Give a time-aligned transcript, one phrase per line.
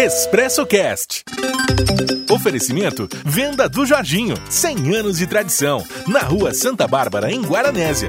[0.00, 1.24] Expresso Cast.
[2.30, 8.08] Oferecimento Venda do Jorginho, 100 anos de tradição, na Rua Santa Bárbara, em Guaranésia.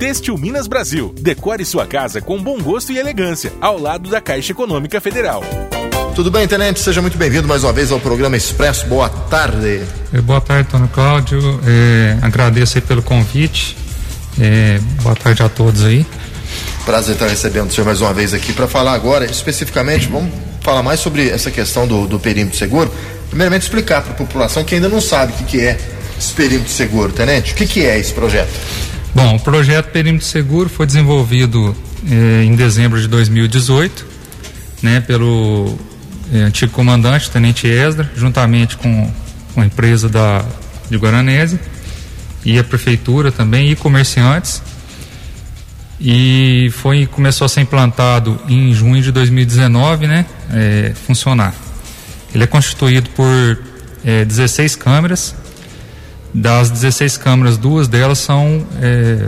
[0.00, 4.50] Têxtil Minas Brasil, decore sua casa com bom gosto e elegância, ao lado da Caixa
[4.50, 5.44] Econômica Federal.
[6.16, 6.80] Tudo bem, tenente?
[6.80, 8.84] Seja muito bem-vindo mais uma vez ao programa Expresso.
[8.88, 9.84] Boa tarde.
[10.12, 11.60] É, boa tarde, Antônio Cláudio.
[11.64, 13.76] É, agradeço aí pelo convite.
[14.40, 16.04] É, boa tarde a todos aí.
[16.84, 20.82] Prazer estar recebendo o senhor mais uma vez aqui para falar agora, especificamente, vamos falar
[20.82, 22.92] mais sobre essa questão do, do perímetro seguro.
[23.28, 25.78] Primeiramente, explicar para a população que ainda não sabe o que, que é
[26.18, 27.52] esse perímetro seguro, tenente.
[27.52, 28.50] O que, que é esse projeto?
[29.14, 31.74] Bom, o projeto Perímetro Seguro foi desenvolvido
[32.10, 34.04] eh, em dezembro de 2018,
[34.82, 35.78] né, pelo
[36.34, 39.10] eh, antigo comandante, Tenente Esdra, juntamente com,
[39.54, 40.44] com a empresa da,
[40.90, 41.58] de Guaranese
[42.44, 44.60] e a prefeitura também e comerciantes.
[46.00, 51.54] E foi começou a ser implantado em junho de 2019, né, eh, funcionar.
[52.34, 53.58] Ele é constituído por
[54.26, 55.34] 16 câmeras
[56.36, 59.26] das 16 câmeras, duas delas são é,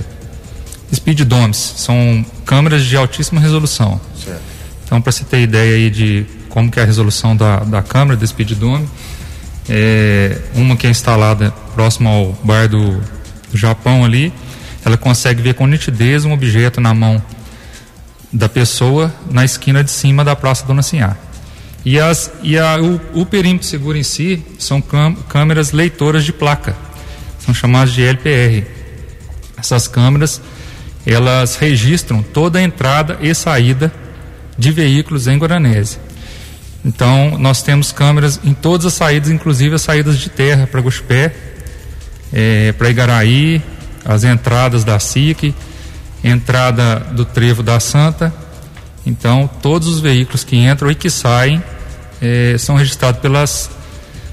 [0.94, 3.98] speed domes, são câmeras de altíssima resolução.
[4.22, 4.42] Certo.
[4.84, 8.16] Então, para você ter ideia aí de como que é a resolução da, da câmera
[8.16, 8.86] do speed dome,
[9.68, 13.00] é, uma que é instalada próximo ao bar do,
[13.50, 14.32] do Japão ali,
[14.88, 17.22] ela consegue ver com nitidez um objeto na mão
[18.32, 21.16] da pessoa na esquina de cima da Praça Dona Sinhá.
[21.84, 24.82] E, as, e a, o, o perímetro seguro em si são
[25.28, 26.88] câmeras leitoras de placa
[27.48, 28.66] são chamadas de LPR.
[29.56, 30.40] Essas câmeras,
[31.06, 33.90] elas registram toda a entrada e saída
[34.58, 35.98] de veículos em Guaranese.
[36.84, 41.34] Então, nós temos câmeras em todas as saídas, inclusive as saídas de terra para Guxpé,
[42.32, 43.62] é, para Igaraí,
[44.04, 45.54] as entradas da SIC,
[46.22, 48.32] entrada do Trevo da Santa.
[49.06, 51.62] Então, todos os veículos que entram e que saem
[52.20, 53.70] é, são registrados pelas,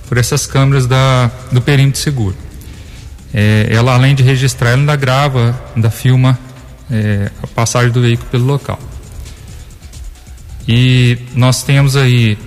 [0.08, 2.45] por essas câmeras da, do perímetro seguro
[3.37, 6.39] é, ela além de registrar, ela ainda grava, ainda filma
[6.89, 8.80] é, a passagem do veículo pelo local.
[10.65, 12.37] E nós temos aí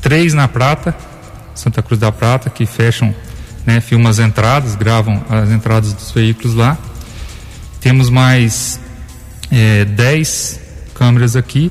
[0.00, 0.96] três na Prata,
[1.54, 3.14] Santa Cruz da Prata, que fecham,
[3.70, 6.76] né, filmam as entradas, gravam as entradas dos veículos lá.
[7.80, 8.80] Temos mais
[9.50, 10.58] é, dez
[10.92, 11.70] câmeras aqui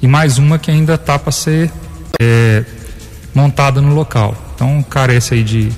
[0.00, 1.70] e mais uma que ainda está para ser
[2.20, 2.64] é,
[3.34, 4.52] montada no local.
[4.54, 5.72] Então carece aí de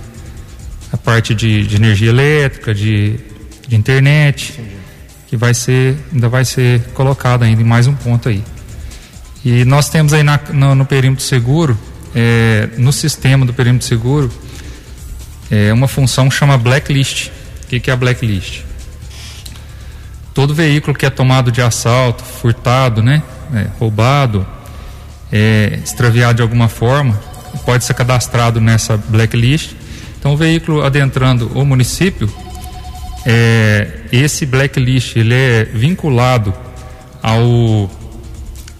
[0.93, 3.19] a parte de, de energia elétrica, de,
[3.67, 4.61] de internet,
[5.27, 8.45] que vai ser, ainda vai ser colocado ainda em mais um ponto aí.
[9.43, 11.79] E nós temos aí na, no, no, perímetro seguro,
[12.15, 14.31] é, no sistema do perímetro seguro,
[15.53, 17.29] é, uma função que chama blacklist.
[17.63, 18.63] O que, que é a blacklist?
[20.35, 23.23] Todo veículo que é tomado de assalto, furtado, né,
[23.55, 24.45] é, roubado,
[25.31, 27.21] é, extraviado de alguma forma,
[27.65, 29.75] pode ser cadastrado nessa blacklist
[30.23, 32.33] então, o veículo adentrando o município,
[33.27, 36.55] é, esse blacklist ele é vinculado
[37.21, 37.91] ao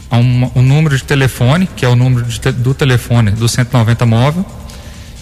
[0.09, 4.07] a um, um, número de telefone, que é o número de, do telefone do 190
[4.07, 4.47] móvel,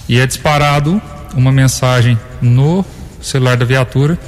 [0.06, 1.00] e é disparado
[1.34, 2.84] uma mensagem no
[3.20, 4.18] celular da viatura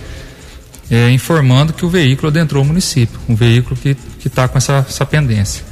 [0.90, 5.06] é, informando que o veículo adentrou o município, um veículo que está com essa, essa
[5.06, 5.64] pendência.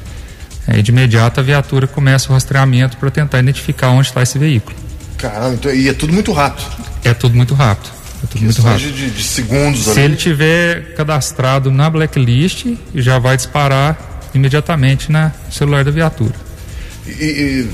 [0.66, 4.74] É, de imediato a viatura começa o rastreamento para tentar identificar onde está esse veículo.
[5.18, 6.66] Caramba, então, e é tudo muito rápido.
[7.04, 7.90] É tudo muito rápido.
[8.22, 8.92] É tudo muito rápido.
[8.92, 10.00] De, de segundos Se ali.
[10.00, 13.98] ele tiver cadastrado na blacklist, já vai disparar
[14.32, 16.34] imediatamente na celular da viatura.
[17.06, 17.68] E, e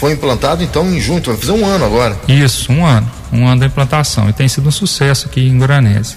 [0.00, 2.18] foi implantado então em junho, vai fazer um ano agora.
[2.26, 3.08] Isso, um ano.
[3.30, 4.30] Um ano da implantação.
[4.30, 6.16] E tem sido um sucesso aqui em Guaranese.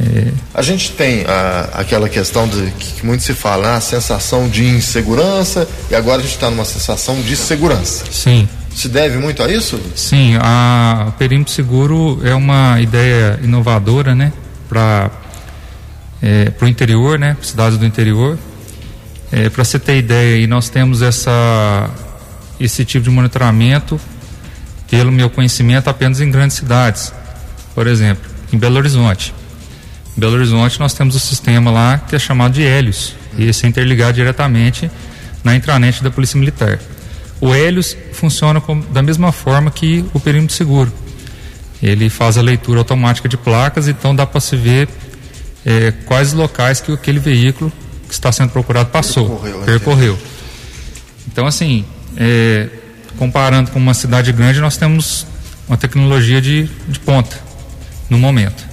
[0.00, 0.32] É...
[0.52, 5.68] A gente tem a, aquela questão de que, muito se fala, a sensação de insegurança,
[5.88, 8.04] e agora a gente está numa sensação de segurança.
[8.10, 9.78] Sim se deve muito a isso?
[9.94, 14.32] Sim, a, o perímetro seguro é uma ideia inovadora, né,
[14.66, 15.10] para
[16.22, 18.38] é, o interior, né, cidades do interior.
[19.30, 21.90] É, para você ter ideia, aí nós temos essa
[22.64, 24.00] esse tipo de monitoramento,
[24.90, 27.12] pelo meu conhecimento, apenas em grandes cidades.
[27.74, 29.34] Por exemplo, em Belo Horizonte.
[30.16, 33.64] Em Belo Horizonte nós temos o sistema lá que é chamado de Hélios, e esse
[33.64, 34.90] é interligado diretamente
[35.42, 36.78] na intranet da Polícia Militar.
[37.40, 40.92] O Helios funciona com, da mesma forma que o perímetro seguro.
[41.82, 44.88] Ele faz a leitura automática de placas, então dá para se ver
[45.66, 47.72] é, quais locais que aquele veículo
[48.06, 49.64] que está sendo procurado passou, percorreu.
[49.64, 50.18] percorreu.
[51.26, 51.84] Então, assim,
[52.16, 52.68] é,
[53.16, 55.26] comparando com uma cidade grande, nós temos
[55.68, 57.36] uma tecnologia de, de ponta
[58.08, 58.64] no momento.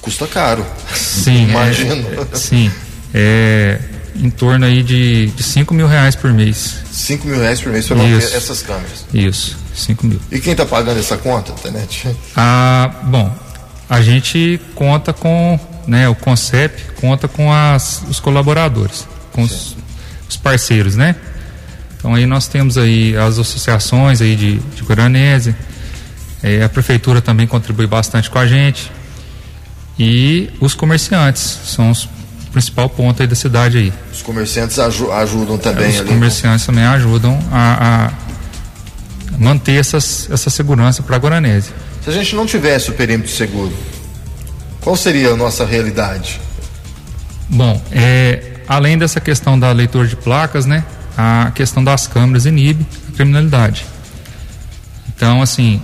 [0.00, 0.64] Custa caro.
[0.94, 2.06] Sim, imagino.
[2.32, 2.70] É, sim.
[3.12, 3.78] É,
[4.14, 6.76] em torno aí de, de 5 mil reais por mês.
[6.92, 9.06] 5 mil reais por mês para manter essas câmeras.
[9.12, 10.20] Isso, 5 mil.
[10.30, 12.08] E quem está pagando essa conta, Tenente?
[12.36, 13.34] Ah, bom,
[13.88, 19.76] a gente conta com, né, o CONCEP conta com as, os colaboradores, com os,
[20.28, 21.14] os, parceiros, né?
[22.06, 25.56] Então aí nós temos aí as associações aí de, de Guaranese,
[26.40, 28.92] é, a prefeitura também contribui bastante com a gente
[29.98, 32.08] e os comerciantes são os
[32.52, 33.92] principal ponto aí da cidade aí.
[34.12, 36.08] Os comerciantes aj ajudam também Os ali.
[36.08, 38.12] comerciantes também ajudam a, a
[39.36, 41.70] manter essas, essa segurança para a Guaranese.
[42.04, 43.74] Se a gente não tivesse o perímetro seguro,
[44.80, 46.40] qual seria a nossa realidade?
[47.48, 50.84] Bom, é, além dessa questão da leitura de placas, né,
[51.16, 53.86] a questão das câmeras inibe a criminalidade.
[55.08, 55.80] Então, assim,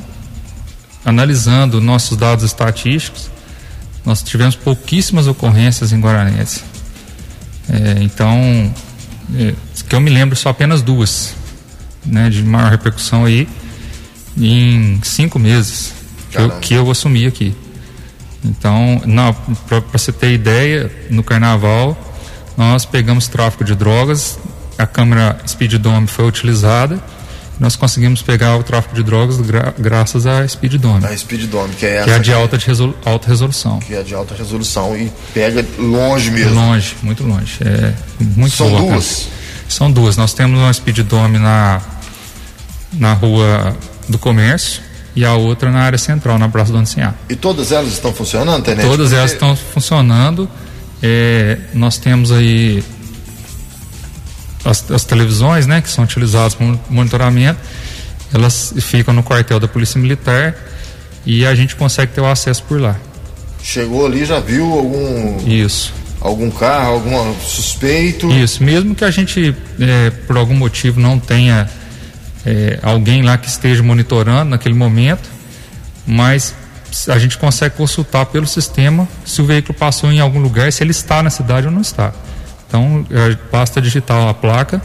[1.05, 3.31] analisando nossos dados estatísticos,
[4.05, 6.63] nós tivemos pouquíssimas ocorrências em Guaranese.
[7.69, 8.73] É, então,
[9.35, 9.55] é,
[9.89, 11.35] que eu me lembro só apenas duas,
[12.05, 13.49] né, de maior repercussão aí,
[14.37, 15.93] em cinco meses
[16.31, 17.55] que eu, que eu, assumi aqui.
[18.45, 19.01] Então,
[19.69, 21.97] para você ter ideia, no carnaval
[22.57, 24.39] nós pegamos tráfico de drogas,
[24.83, 27.01] a câmera Speed Dome foi utilizada
[27.63, 31.07] nós conseguimos pegar o tráfico de drogas gra graças à Speed Dome.
[31.07, 32.05] A Speed Dome, que é essa.
[32.07, 33.79] Que é de alta, de resolu alta resolução.
[33.79, 36.55] Que é de alta resolução e pega longe mesmo.
[36.55, 37.59] Longe, muito longe.
[37.61, 39.17] É muito São boa, duas?
[39.17, 39.69] Cara.
[39.69, 40.17] São duas.
[40.17, 41.81] Nós temos uma Speed Dome na,
[42.95, 43.77] na rua
[44.09, 44.83] do comércio
[45.15, 47.15] e a outra na área central, na Praça do Ancinhá.
[47.29, 48.89] E todas elas estão funcionando, Tenente?
[48.89, 49.19] Todas Porque...
[49.19, 50.51] elas estão funcionando.
[51.01, 52.83] É, nós temos aí
[54.65, 57.61] as, as, televisões, né, que são utilizadas para monitoramento,
[58.33, 60.55] elas ficam no quartel da Polícia Militar
[61.27, 62.97] e a gente consegue ter o acesso por lá.
[63.63, 65.49] Chegou ali, já viu algum.
[65.49, 65.93] Isso.
[66.21, 68.31] Algum carro, algum suspeito?
[68.33, 71.69] Isso, mesmo que a gente, é, por algum motivo, não tenha
[72.47, 75.29] é, alguém lá que esteja monitorando naquele momento,
[76.07, 76.55] mas
[77.09, 80.91] a gente consegue consultar pelo sistema se o veículo passou em algum lugar, se ele
[80.91, 82.13] está na cidade ou não está.
[82.73, 84.81] Então, é, basta digitar a placa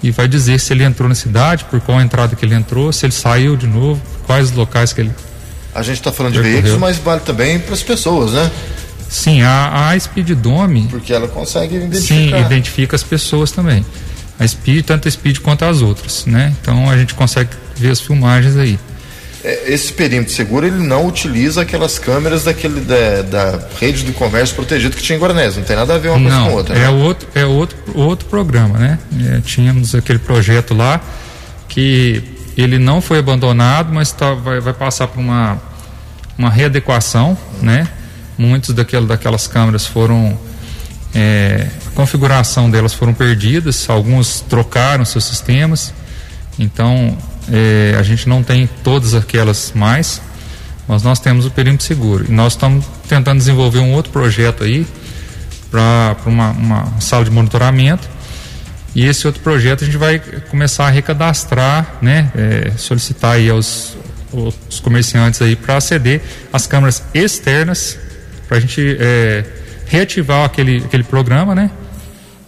[0.00, 3.04] e vai dizer se ele entrou na cidade, por qual entrada que ele entrou, se
[3.04, 5.10] ele saiu de novo, quais os locais que ele.
[5.74, 8.48] A gente está falando de veículos, mas vale também para as pessoas, né?
[9.08, 10.86] Sim, a, a Speed Dome.
[10.88, 12.38] Porque ela consegue identificar.
[12.38, 13.84] Sim, identifica as pessoas também.
[14.38, 16.54] A Speed, tanto a Speed quanto as outras, né?
[16.60, 18.78] Então a gente consegue ver as filmagens aí.
[19.44, 24.56] É, esse perímetro seguro ele não utiliza aquelas câmeras daquele da, da rede do comércio
[24.56, 26.74] protegido que tinha em Guaranés, não tem nada a ver uma não, coisa com outra.
[26.74, 26.88] É né?
[26.88, 28.98] outro, é outro, outro programa, né?
[29.30, 30.98] É, tínhamos aquele projeto lá
[31.68, 32.24] que
[32.56, 35.60] ele não foi abandonado, mas tá, vai, vai passar por uma,
[36.38, 37.86] uma readequação, né?
[38.74, 40.36] Daquelas, daquelas câmeras foram
[41.14, 45.94] é, a configuração delas foram perdidas, alguns trocaram seus sistemas,
[46.58, 47.16] então
[47.50, 50.20] é, a gente não tem todas aquelas mais,
[50.86, 52.26] mas nós temos o perímetro seguro.
[52.28, 54.86] E nós estamos tentando desenvolver um outro projeto aí
[55.70, 58.08] para uma, uma sala de monitoramento.
[58.94, 60.20] E esse outro projeto a gente vai
[60.50, 63.96] começar a recadastrar, né, é, solicitar aí aos,
[64.32, 67.98] aos comerciantes aí para aceder às câmeras externas
[68.46, 69.44] para a gente é,
[69.86, 71.70] reativar aquele, aquele programa, né,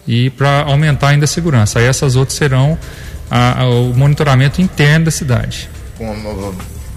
[0.07, 1.79] e para aumentar ainda a segurança.
[1.79, 2.77] Aí essas outras serão
[3.29, 5.69] a, a, o monitoramento interno da cidade.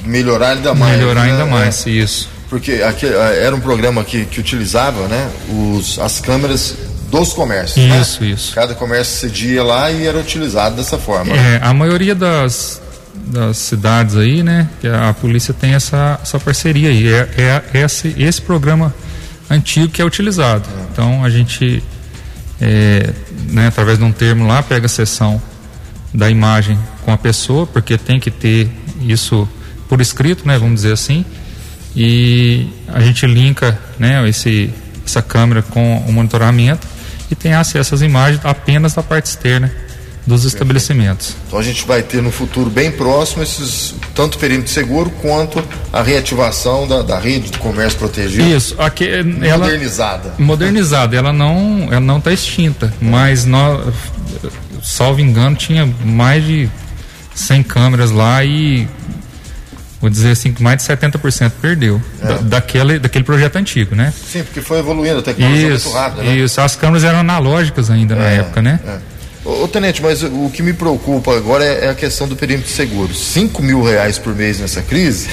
[0.05, 0.97] melhorar ainda mais.
[0.97, 1.33] Melhorar né?
[1.33, 1.91] ainda mais, é.
[1.91, 2.29] isso.
[2.49, 6.75] Porque aqui, era um programa que, que utilizava né, os, as câmeras
[7.11, 7.85] dos comércios.
[7.85, 8.31] Isso, né?
[8.31, 8.55] isso.
[8.55, 11.33] Cada comércio cedia lá e era utilizado dessa forma.
[11.33, 12.81] É, a maioria das,
[13.15, 17.09] das cidades aí, né, que a polícia tem essa, essa parceria aí.
[17.09, 18.95] É, é esse, esse programa
[19.49, 20.69] antigo que é utilizado.
[20.69, 20.83] É.
[20.93, 21.83] Então a gente,
[22.61, 23.11] é,
[23.49, 25.41] né, através de um termo lá, pega a sessão
[26.13, 28.69] da imagem com a pessoa, porque tem que ter
[29.01, 29.49] isso
[29.89, 31.25] por escrito, né, vamos dizer assim,
[31.95, 34.73] e a gente linka, né, esse,
[35.05, 36.87] essa câmera com o monitoramento
[37.31, 39.73] e tem acesso às imagens apenas da parte externa
[40.27, 41.35] dos estabelecimentos.
[41.47, 45.63] Então a gente vai ter no futuro bem próximo esses tanto perímetro seguro quanto
[45.93, 48.45] a reativação da, da rede do comércio protegido.
[48.45, 49.09] Isso, aqui
[49.43, 50.35] ela modernizada.
[50.39, 53.93] Modernizada, ela não ela não está extinta, mas nós
[54.83, 56.69] salvo engano, tinha mais de
[57.35, 58.89] 100 câmeras lá e
[60.01, 62.27] vou dizer assim que mais de 70% perdeu é.
[62.27, 64.13] da, daquele, daquele projeto antigo, né?
[64.31, 66.37] Sim, porque foi evoluindo, a tecnologia isso, muito rápida, né?
[66.37, 68.81] Isso, as câmeras eram analógicas ainda é, na época, né?
[68.87, 68.99] É.
[69.45, 73.15] Ô, Tenente, mas o que me preocupa agora é, é a questão do perímetro seguro.
[73.15, 75.31] 5 mil reais por mês nessa crise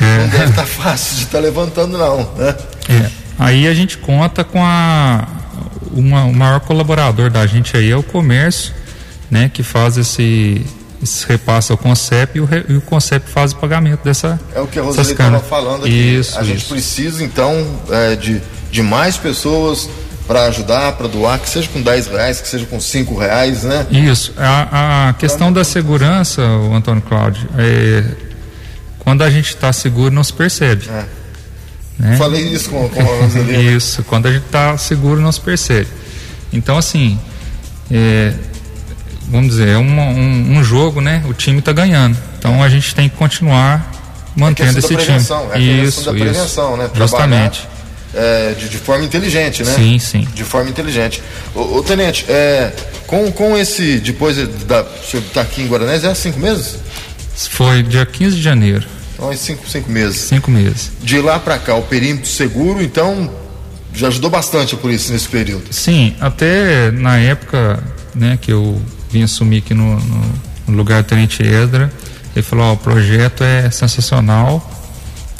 [0.00, 0.18] é.
[0.18, 2.56] não deve estar tá fácil de estar tá levantando, não, né?
[2.88, 3.10] É.
[3.38, 5.26] Aí a gente conta com a
[5.94, 8.74] uma, o maior colaborador da gente aí é o comércio,
[9.30, 10.64] né, que faz esse,
[11.02, 14.66] esse repasse ao CONCEP e o, e o CONCEP faz o pagamento dessa É o
[14.66, 16.16] que a Roseli estava falando aqui.
[16.16, 16.68] Isso, a gente isso.
[16.68, 19.88] precisa, então, é, de, de mais pessoas
[20.26, 23.86] para ajudar, para doar, que seja com 10 reais, que seja com 5 reais, né?
[23.90, 24.32] Isso.
[24.38, 28.04] A, a questão da segurança, o Antônio Cláudio, é,
[29.00, 30.88] quando a gente está seguro não se percebe.
[30.88, 31.23] É.
[31.98, 32.16] Né?
[32.16, 33.74] Falei isso com, com a Roseli.
[33.74, 35.88] Isso, quando a gente está seguro não se percebe.
[36.52, 37.18] Então, assim,
[37.90, 38.32] é,
[39.28, 41.22] vamos dizer, é um, um, um, jogo, né?
[41.28, 42.16] O time está ganhando.
[42.38, 43.90] Então a gente tem que continuar
[44.36, 45.18] mantendo é esse time.
[45.52, 46.90] É isso, da prevenção, né?
[46.94, 47.68] Justamente.
[48.16, 49.72] É, de, de, forma inteligente, né?
[49.74, 50.28] Sim, sim.
[50.34, 51.20] De forma inteligente.
[51.52, 52.72] Ô, ô tenente, é,
[53.08, 54.36] com, com esse, depois
[54.66, 56.78] da, você está aqui em Guaranés, é cinco meses?
[57.34, 58.86] Foi dia 15 de janeiro.
[59.24, 60.20] Então, é cinco, cinco meses.
[60.20, 60.92] Cinco meses.
[61.02, 63.30] De lá para cá, o perímetro seguro, então,
[63.94, 65.64] já ajudou bastante por isso nesse período.
[65.70, 67.82] Sim, até na época,
[68.14, 71.90] né, que eu vim assumir aqui no, no, lugar do Tenente Edra,
[72.36, 74.70] ele falou, ó, o projeto é sensacional,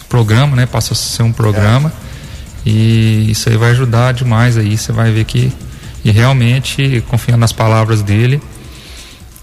[0.01, 1.93] o programa, né, passa a ser um programa,
[2.65, 2.71] é.
[2.71, 5.53] e isso aí vai ajudar demais aí, você vai ver que,
[6.03, 8.41] e realmente, confiando nas palavras dele,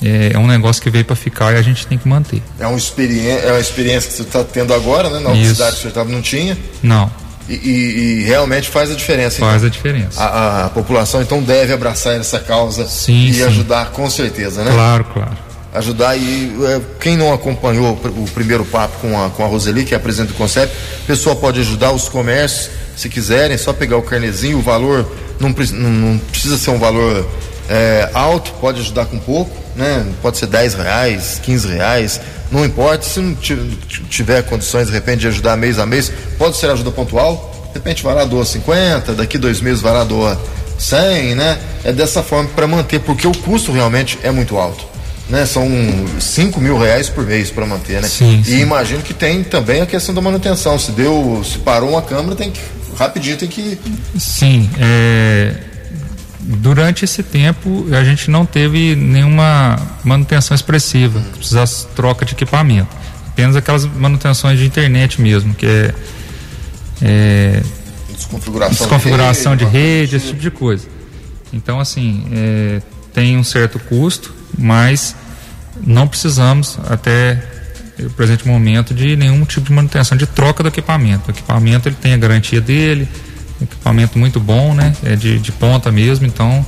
[0.03, 2.41] é, é um negócio que veio para ficar e a gente tem que manter.
[2.59, 5.19] É uma experiência, é uma experiência que você está tendo agora, né?
[5.19, 6.57] Na cidade que você estava não tinha.
[6.81, 7.11] Não.
[7.47, 9.39] E, e, e, realmente faz a diferença.
[9.39, 9.67] Faz então.
[9.67, 10.23] a diferença.
[10.23, 13.43] A, a, população então deve abraçar essa causa sim, e sim.
[13.43, 14.71] ajudar com certeza, né?
[14.71, 15.37] Claro, claro.
[15.73, 19.93] Ajudar e é, quem não acompanhou o primeiro papo com a, com a Roseli, que
[19.93, 23.97] é a presidente do Concept, a pessoa pode ajudar os comércios, se quiserem, só pegar
[23.97, 27.25] o carnezinho, o valor não, não, não precisa ser um valor
[27.71, 30.05] é, alto, pode ajudar com pouco, né?
[30.21, 32.19] Pode ser 10 reais, 15 reais,
[32.51, 33.05] não importa.
[33.05, 33.33] Se não
[34.09, 37.49] tiver condições, de repente, de ajudar mês a mês, pode ser ajuda pontual.
[37.67, 40.37] De repente vai lá, doa 50, daqui dois meses vai lá, doa
[40.77, 41.57] 100, né?
[41.85, 44.91] É dessa forma para manter, porque o custo realmente é muito alto.
[45.29, 45.45] Né?
[45.45, 45.65] São
[46.19, 48.07] 5 mil reais por mês para manter, né?
[48.09, 48.59] Sim, e sim.
[48.59, 50.77] imagino que tem também a questão da manutenção.
[50.77, 52.59] Se deu, se parou uma câmera, tem que
[52.97, 53.79] rapidinho tem que.
[54.17, 55.53] Sim, é,
[56.57, 61.37] durante esse tempo a gente não teve nenhuma manutenção expressiva, hum.
[61.37, 62.95] precisasse troca de equipamento.
[63.27, 65.93] Apenas aquelas manutenções de internet mesmo, que é,
[67.01, 67.63] é
[68.13, 70.87] desconfiguração, desconfiguração de, de rede, rede esse tipo de coisa.
[71.53, 72.81] Então, assim, é,
[73.13, 75.15] tem um certo custo, mas
[75.85, 77.41] não precisamos até
[77.99, 81.27] o presente momento de nenhum tipo de manutenção, de troca do equipamento.
[81.27, 83.07] O equipamento ele tem a garantia dele,
[83.63, 84.93] equipamento muito bom, né?
[85.03, 86.65] É de, de ponta mesmo, então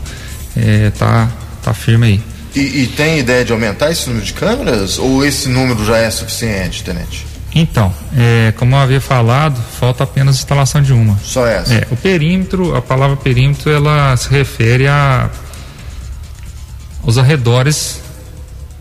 [0.55, 1.29] é, tá,
[1.61, 2.21] tá firme aí.
[2.55, 6.09] E, e, tem ideia de aumentar esse número de câmeras ou esse número já é
[6.11, 7.25] suficiente, tenente?
[7.55, 11.17] Então, é, como eu havia falado, falta apenas instalação de uma.
[11.23, 11.73] Só essa?
[11.73, 15.29] É, o perímetro, a palavra perímetro, ela se refere a
[17.05, 18.01] aos arredores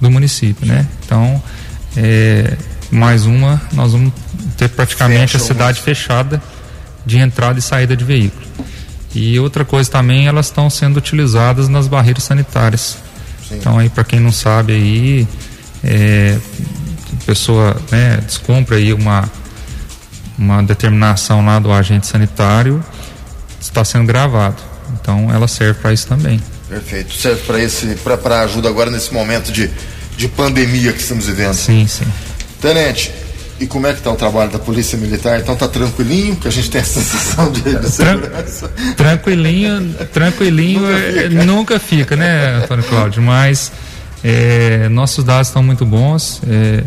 [0.01, 0.87] do município, né?
[1.05, 1.43] Então,
[1.97, 2.57] é,
[2.91, 4.13] mais uma, nós vamos
[4.57, 5.85] ter praticamente Fecha a cidade uma.
[5.85, 6.43] fechada
[7.05, 8.47] de entrada e saída de veículo.
[9.15, 12.97] E outra coisa também, elas estão sendo utilizadas nas barreiras sanitárias.
[13.49, 13.57] Sim.
[13.57, 15.29] Então aí para quem não sabe aí,
[15.85, 16.39] é,
[17.21, 19.31] a pessoa né, descumpre aí uma
[20.39, 22.85] uma determinação lá do agente sanitário,
[23.61, 24.57] está sendo gravado.
[25.01, 26.41] Então ela serve para isso também.
[26.69, 27.15] Perfeito.
[27.15, 29.71] Serve para esse para ajuda agora nesse momento de,
[30.17, 31.55] de pandemia que estamos vivendo.
[31.55, 32.07] Sim, sim.
[32.61, 33.13] Tenente,
[33.63, 35.39] e como é que está o trabalho da Polícia Militar?
[35.39, 38.69] Então tá tranquilinho, que a gente tem a sensação de, de segurança.
[38.97, 41.45] Tranquilinho, tranquilinho nunca, é, fica.
[41.45, 43.23] nunca fica, né, Antônio Cláudio?
[43.23, 43.71] Mas
[44.25, 46.43] é, nossos dados estão muito bons.
[46.45, 46.83] É,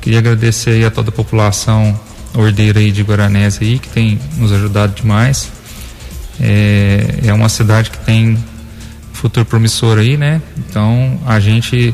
[0.00, 1.98] queria agradecer aí a toda a população
[2.34, 5.50] ordeira aí de Guaranés aí, que tem nos ajudado demais.
[6.40, 8.38] É, é uma cidade que tem
[9.12, 10.40] futuro promissor aí, né?
[10.56, 11.92] Então a gente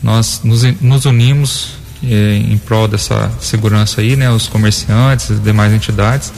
[0.00, 4.30] nós nos, nos unimos em prol dessa segurança aí, né?
[4.30, 6.32] Os comerciantes, as demais entidades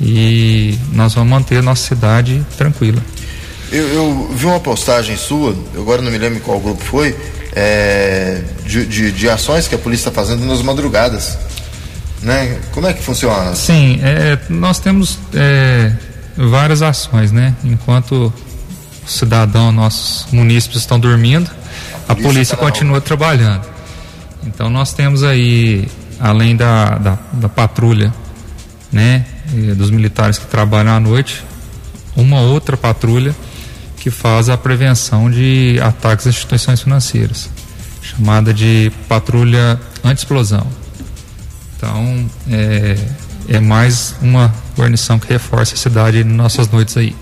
[0.00, 3.02] e nós vamos manter a nossa cidade tranquila.
[3.70, 7.14] Eu, eu vi uma postagem sua, agora não me lembro qual grupo foi,
[7.54, 11.38] é, de, de, de, ações que a polícia está fazendo nas madrugadas.
[12.22, 12.58] Né?
[12.72, 13.54] Como é que funciona?
[13.54, 15.92] Sim, é, nós temos é,
[16.36, 17.54] várias ações, né?
[17.64, 18.32] Enquanto
[19.06, 23.69] o cidadão, nossos munícipes estão dormindo, a polícia, a polícia tá continua trabalhando.
[24.46, 28.12] Então nós temos aí, além da, da, da patrulha,
[28.92, 29.24] né,
[29.76, 31.44] dos militares que trabalham à noite,
[32.16, 33.34] uma outra patrulha
[33.96, 37.50] que faz a prevenção de ataques às instituições financeiras,
[38.02, 40.66] chamada de patrulha anti-explosão.
[41.76, 42.96] Então, é,
[43.48, 47.14] é mais uma guarnição que reforça a cidade nas nossas noites aí.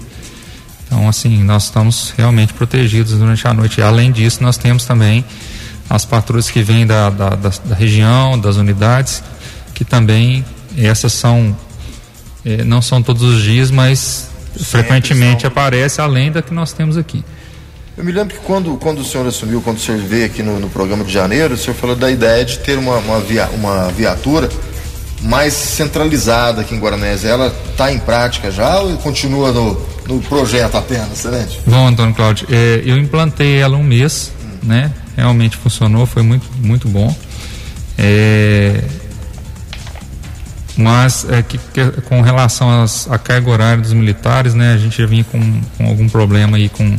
[0.86, 3.82] Então, assim, nós estamos realmente protegidos durante a noite.
[3.82, 5.24] Além disso, nós temos também
[5.88, 9.22] as patrulhas que vêm da, da, da, da região, das unidades,
[9.74, 10.44] que também
[10.76, 11.56] essas são
[12.44, 15.48] eh, não são todos os dias, mas Sempre frequentemente são...
[15.48, 17.24] aparece além da que nós temos aqui.
[17.96, 20.60] Eu me lembro que quando, quando o senhor assumiu, quando o senhor veio aqui no,
[20.60, 23.88] no programa de janeiro, o senhor falou da ideia de ter uma, uma, via, uma
[23.88, 24.48] viatura
[25.22, 27.28] mais centralizada aqui em Guaranésia.
[27.28, 31.60] Ela está em prática já ou continua no, no projeto apenas, excelente?
[31.66, 34.68] Bom, Antônio Cláudio, é, eu implantei ela um mês, hum.
[34.68, 34.92] né?
[35.18, 37.14] Realmente funcionou, foi muito, muito bom.
[37.98, 38.84] É,
[40.76, 44.96] mas é que, que, com relação às, à carga horária dos militares, né, a gente
[44.96, 46.96] já vinha com, com algum problema aí com,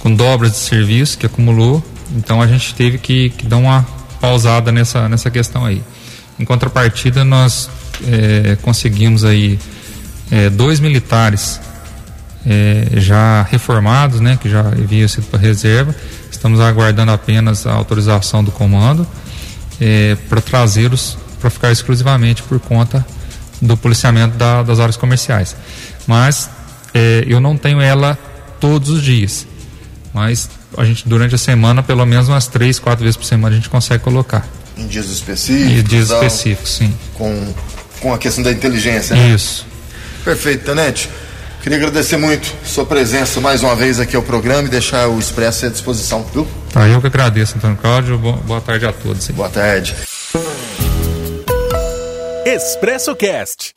[0.00, 1.82] com dobras de serviço que acumulou,
[2.14, 3.86] então a gente teve que, que dar uma
[4.20, 5.82] pausada nessa, nessa questão aí.
[6.38, 7.70] Em contrapartida, nós
[8.06, 9.58] é, conseguimos aí
[10.30, 11.58] é, dois militares
[12.46, 15.94] é, já reformados, né, que já haviam sido para reserva.
[16.30, 19.06] Estamos aguardando apenas a autorização do comando
[19.80, 23.04] é, para trazê-los para ficar exclusivamente por conta
[23.60, 25.54] do policiamento da, das áreas comerciais.
[26.06, 26.48] Mas
[26.94, 28.18] é, eu não tenho ela
[28.58, 29.46] todos os dias,
[30.12, 33.58] mas a gente durante a semana, pelo menos umas três, quatro vezes por semana a
[33.58, 34.46] gente consegue colocar.
[34.76, 35.72] Em dias específicos?
[35.72, 36.94] Em dias específicos, sim.
[37.14, 37.54] Com,
[38.00, 39.28] com a questão da inteligência, né?
[39.28, 39.66] Isso.
[40.24, 41.10] Perfeito, Tenente.
[41.64, 45.64] Queria agradecer muito sua presença mais uma vez aqui ao programa e deixar o Expresso
[45.64, 46.46] à disposição, viu?
[46.70, 48.18] Tá, eu que agradeço, Antônio Cláudio.
[48.18, 49.26] Boa tarde a todos.
[49.28, 49.96] Boa tarde.
[52.44, 53.72] Expresso Cast.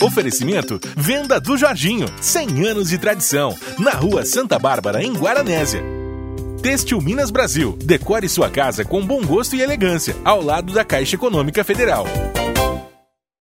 [0.00, 5.82] Oferecimento Venda do Jorginho, 100 anos de tradição, na Rua Santa Bárbara, em Guaranésia.
[6.62, 11.16] Têxtil Minas Brasil, decore sua casa com bom gosto e elegância, ao lado da Caixa
[11.16, 12.06] Econômica Federal.